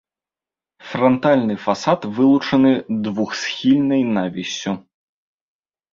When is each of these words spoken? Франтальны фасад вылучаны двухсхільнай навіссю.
Франтальны 0.93 1.57
фасад 1.67 2.01
вылучаны 2.15 2.73
двухсхільнай 3.09 4.01
навіссю. 4.19 4.71